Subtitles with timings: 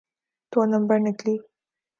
[0.51, 1.35] دو number نکلی۔